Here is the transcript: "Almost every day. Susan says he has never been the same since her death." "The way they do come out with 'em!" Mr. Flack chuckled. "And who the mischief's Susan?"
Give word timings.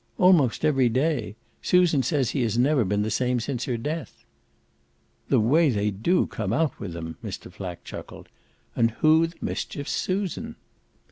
"Almost 0.17 0.65
every 0.65 0.89
day. 0.89 1.35
Susan 1.61 2.01
says 2.01 2.31
he 2.31 2.41
has 2.41 2.57
never 2.57 2.83
been 2.83 3.03
the 3.03 3.11
same 3.11 3.39
since 3.39 3.65
her 3.65 3.77
death." 3.77 4.25
"The 5.29 5.39
way 5.39 5.69
they 5.69 5.91
do 5.91 6.25
come 6.25 6.51
out 6.51 6.79
with 6.79 6.97
'em!" 6.97 7.17
Mr. 7.23 7.53
Flack 7.53 7.83
chuckled. 7.83 8.27
"And 8.75 8.89
who 9.05 9.27
the 9.27 9.35
mischief's 9.41 9.91
Susan?" 9.91 10.55